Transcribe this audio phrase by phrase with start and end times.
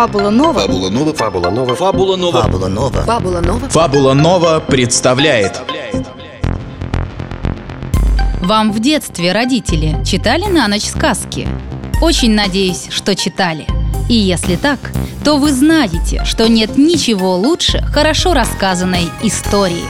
[0.00, 0.60] Fabula Nova.
[0.60, 1.12] Fabula Nova.
[1.14, 1.74] Fabula Nova.
[1.76, 2.40] Fabula Nova.
[2.40, 3.02] Fabula Nova.
[3.02, 3.68] Fabula Nova.
[3.68, 5.60] Fabula Nova представляет
[8.40, 11.46] Вам в детстве родители читали на ночь сказки?
[12.00, 13.66] Очень надеюсь, что читали.
[14.08, 14.78] И если так,
[15.22, 19.84] то вы знаете, что нет ничего лучше хорошо рассказанной истории.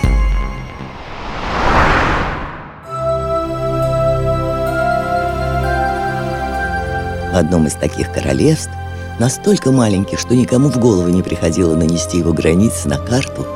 [7.32, 8.72] В одном из таких королевств,
[9.20, 13.46] настолько маленьких, что никому в голову не приходило нанести его границы на карту,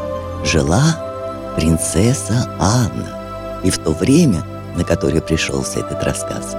[0.44, 3.60] жила принцесса Анна.
[3.64, 4.44] И в то время,
[4.76, 6.54] на которое пришелся этот рассказ,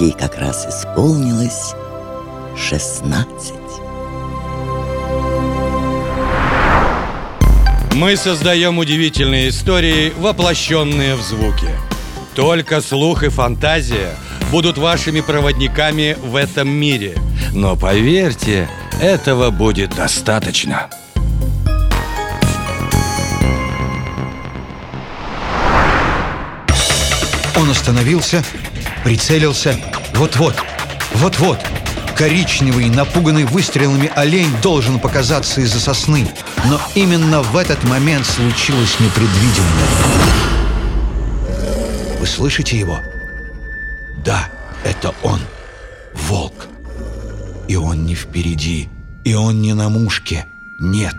[0.00, 1.74] ей как раз исполнилось
[2.56, 3.52] 16.
[7.92, 11.68] Мы создаем удивительные истории, воплощенные в звуки.
[12.34, 14.14] Только слух и фантазия
[14.50, 17.16] будут вашими проводниками в этом мире.
[17.52, 18.68] Но поверьте,
[19.00, 20.88] этого будет достаточно.
[27.56, 28.42] Он остановился,
[29.04, 29.76] прицелился.
[30.14, 30.54] Вот-вот,
[31.14, 31.58] вот-вот.
[32.16, 36.28] Коричневый, напуганный выстрелами олень должен показаться из-за сосны.
[36.66, 39.88] Но именно в этот момент случилось непредвиденное.
[42.18, 42.98] Вы слышите его?
[44.24, 44.48] Да,
[44.84, 45.40] это он.
[46.14, 46.68] Волк.
[47.68, 48.88] И он не впереди.
[49.24, 50.46] И он не на мушке.
[50.78, 51.14] Нет.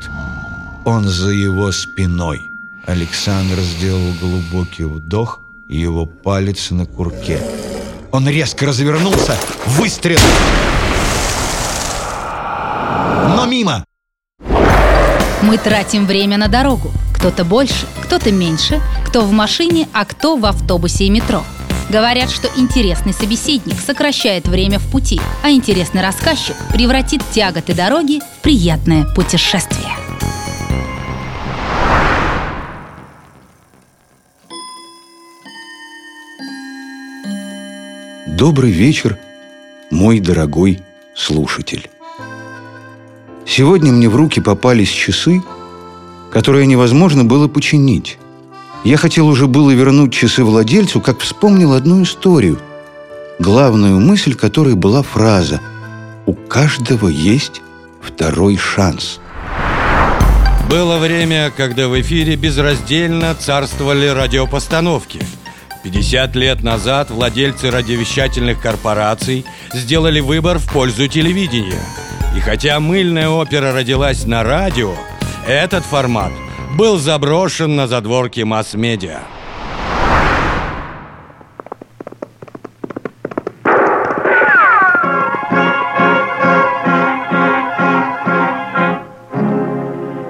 [0.85, 2.41] Он за его спиной.
[2.85, 7.41] Александр сделал глубокий вдох, и его палец на курке.
[8.11, 9.37] Он резко развернулся.
[9.65, 10.19] Выстрел!
[13.35, 13.85] Но мимо!
[15.41, 16.91] Мы тратим время на дорогу.
[17.15, 21.43] Кто-то больше, кто-то меньше, кто в машине, а кто в автобусе и метро.
[21.89, 28.41] Говорят, что интересный собеседник сокращает время в пути, а интересный рассказчик превратит тяготы дороги в
[28.41, 29.91] приятное путешествие.
[38.27, 39.19] Добрый вечер,
[39.91, 40.79] мой дорогой
[41.15, 41.89] слушатель.
[43.45, 45.43] Сегодня мне в руки попались часы,
[46.31, 48.17] которые невозможно было починить.
[48.83, 52.57] Я хотел уже было вернуть часы владельцу, как вспомнил одну историю,
[53.37, 55.61] главную мысль которой была фраза
[56.25, 57.61] «У каждого есть
[58.01, 59.19] второй шанс».
[60.67, 65.19] Было время, когда в эфире безраздельно царствовали радиопостановки.
[65.83, 71.81] 50 лет назад владельцы радиовещательных корпораций сделали выбор в пользу телевидения.
[72.35, 74.93] И хотя мыльная опера родилась на радио,
[75.47, 76.31] этот формат
[76.76, 79.20] был заброшен на задворки масс-медиа.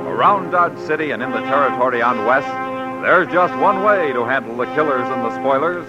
[0.06, 2.48] Around Dodge City and in the territory on West,
[3.02, 5.86] there's just one way to handle the killers and the spoilers,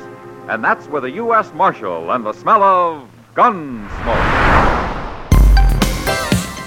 [0.49, 1.51] and that's with a U.S.
[1.53, 4.40] Marshal and the smell of gunsmoke.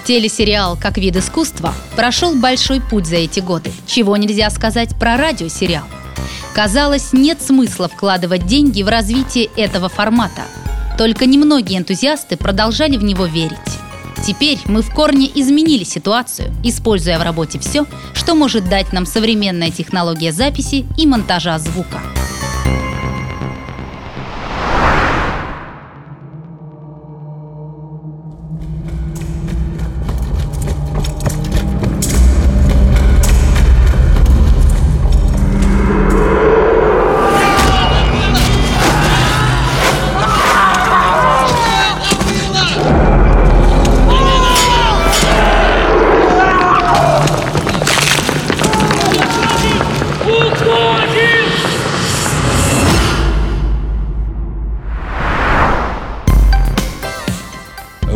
[0.06, 5.84] Телесериал как вид искусства прошел большой путь за эти годы, чего нельзя сказать про радиосериал.
[6.54, 10.42] Казалось, нет смысла вкладывать деньги в развитие этого формата.
[10.96, 13.58] Только немногие энтузиасты продолжали в него верить.
[14.24, 17.84] Теперь мы в корне изменили ситуацию, используя в работе все,
[18.14, 22.00] что может дать нам современная технология записи и монтажа звука.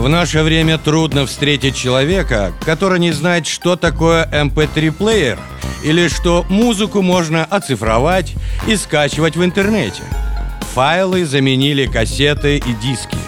[0.01, 5.39] В наше время трудно встретить человека, который не знает, что такое MP3-плеер
[5.83, 8.35] или что музыку можно оцифровать
[8.67, 10.03] и скачивать в интернете.
[10.73, 13.19] Файлы заменили кассеты и диски.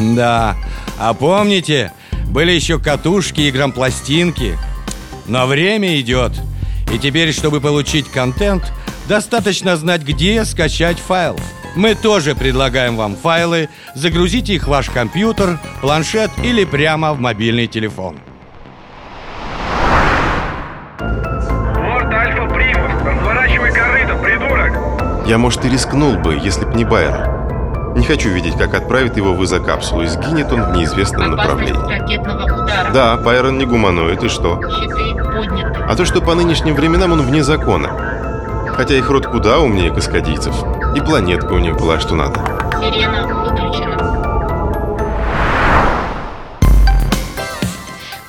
[0.00, 0.56] Да,
[0.98, 1.92] а помните,
[2.26, 4.58] были еще катушки и грампластинки.
[5.28, 6.32] Но время идет,
[6.92, 8.72] и теперь, чтобы получить контент,
[9.08, 11.38] достаточно знать, где скачать файл.
[11.76, 17.66] Мы тоже предлагаем вам файлы, загрузите их в ваш компьютер, планшет или прямо в мобильный
[17.66, 18.16] телефон.
[20.98, 24.72] Лорд Альфа Примус, разворачивай корыто, придурок!
[25.26, 27.94] Я, может, и рискнул бы, если б не Байрон.
[27.94, 31.98] Не хочу видеть, как отправит его в изокапсулу и сгинет он в неизвестном направлении.
[31.98, 32.90] ракетного удара.
[32.94, 34.58] Да, Пайрон не гуманоид, и что?
[35.88, 37.90] А то, что по нынешним временам он вне закона.
[38.74, 40.54] Хотя их род куда умнее каскадийцев.
[40.96, 42.40] И планетка у них была что надо.
[42.80, 43.98] Сирена выключена.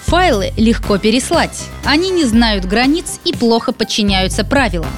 [0.01, 1.63] Файлы легко переслать.
[1.85, 4.91] Они не знают границ и плохо подчиняются правилам.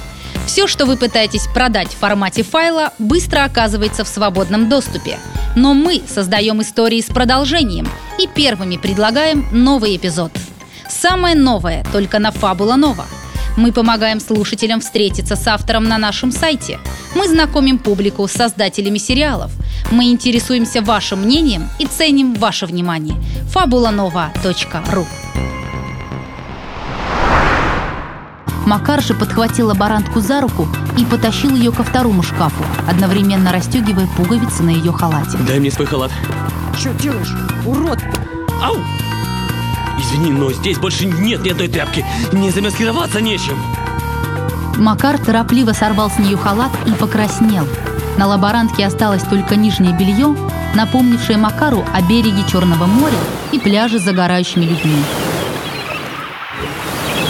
[0.48, 5.20] Все, что вы пытаетесь продать в формате файла, быстро оказывается в свободном доступе.
[5.56, 7.88] Но мы создаем истории с продолжением
[8.18, 10.32] и первыми предлагаем новый эпизод.
[10.90, 13.06] Самое новое только на Фабула Нова.
[13.60, 16.80] Мы помогаем слушателям встретиться с автором на нашем сайте.
[17.14, 19.52] Мы знакомим публику с создателями сериалов.
[19.92, 23.18] Мы интересуемся вашим мнением и ценим ваше внимание.
[23.54, 25.06] fabulanova.ru
[28.66, 30.66] Макар же подхватил лаборантку за руку
[30.98, 35.38] и потащил ее ко второму шкафу, одновременно расстегивая пуговицы на ее халате.
[35.46, 36.12] Дай мне свой халат.
[36.78, 37.36] Что делаешь?
[37.66, 38.00] Урод!
[38.64, 38.78] Ау!
[40.00, 42.06] Извини, но здесь больше нет ни одной тряпки.
[42.32, 43.58] Не замаскироваться нечем.
[44.78, 47.68] Макар торопливо сорвал с нее халат и покраснел.
[48.18, 50.36] На лаборантке осталось только нижнее белье,
[50.74, 53.18] напомнившее Макару о береге Черного моря
[53.52, 55.04] и пляже с загорающими людьми.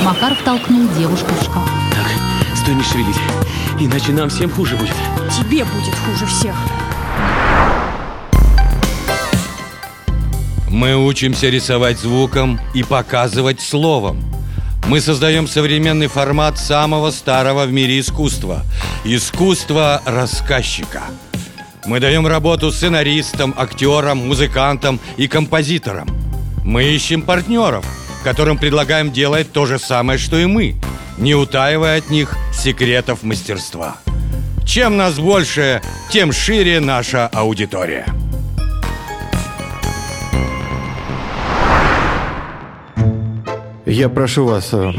[0.04, 1.70] Макар втолкнул девушку в шкаф.
[1.92, 3.20] Так, стой, не шевелись.
[3.80, 4.96] Иначе нам всем хуже будет.
[5.38, 6.56] Тебе будет хуже всех.
[10.70, 14.24] Мы учимся рисовать звуком и показывать словом.
[14.88, 18.64] Мы создаем современный формат самого старого в мире искусства–
[19.04, 21.04] искусство рассказчика.
[21.86, 26.08] Мы даем работу сценаристам, актерам, музыкантам и композиторам.
[26.64, 27.86] Мы ищем партнеров,
[28.24, 30.76] которым предлагаем делать то же самое, что и мы,
[31.18, 33.98] не утаивая от них секретов мастерства.
[34.68, 35.82] Чем нас больше,
[36.12, 38.06] тем шире наша аудитория.
[44.00, 44.94] Я прошу вас э,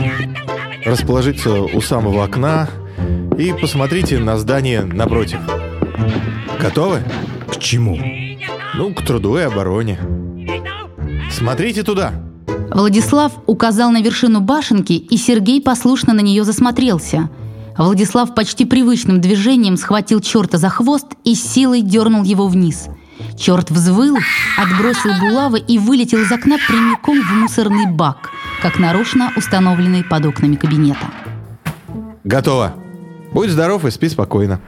[0.85, 2.69] расположиться у самого окна
[3.38, 5.38] и посмотрите на здание напротив.
[6.61, 7.02] Готовы?
[7.49, 7.99] К чему?
[8.75, 9.99] Ну, к труду и обороне.
[11.31, 12.12] Смотрите туда.
[12.75, 17.31] Владислав указал на вершину башенки, и Сергей послушно на нее засмотрелся.
[17.79, 22.88] Владислав почти привычным движением схватил черта за хвост и силой дернул его вниз.
[23.38, 24.19] Черт взвыл,
[24.58, 30.56] отбросил булавы и вылетел из окна прямиком в мусорный бак, как нарочно установленный под окнами
[30.56, 31.06] кабинета.
[32.24, 32.74] Готово.
[33.32, 34.60] Будь здоров и спи спокойно.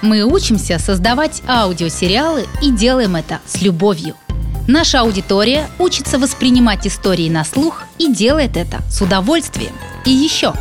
[0.00, 4.14] Мы учимся создавать аудиосериалы и делаем это с любовью.
[4.68, 9.72] Наша аудитория учится воспринимать истории на слух и делает это с удовольствием.
[10.04, 10.54] И еще,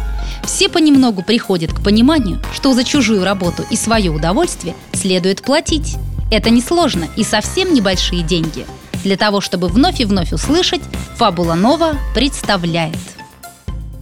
[0.43, 5.97] все понемногу приходят к пониманию, что за чужую работу и свое удовольствие следует платить.
[6.31, 8.65] Это несложно и совсем небольшие деньги.
[9.03, 10.81] Для того, чтобы вновь и вновь услышать,
[11.15, 12.97] Фабула Нова представляет.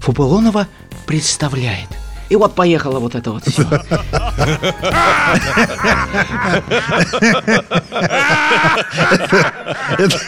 [0.02, 0.68] Фабулонова
[1.06, 1.88] представляет.
[2.30, 3.64] И вот поехала вот это вот все.
[9.98, 10.20] Это-